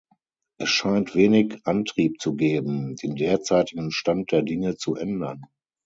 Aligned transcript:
Es 0.57 0.69
scheint 0.69 1.13
wenig 1.13 1.59
Antrieb 1.65 2.19
zu 2.19 2.33
geben, 2.35 2.95
den 2.95 3.15
derzeitigen 3.17 3.91
Stand 3.91 4.31
der 4.31 4.41
Dinge 4.41 4.75
zu 4.75 4.95
ändern. 4.95 5.43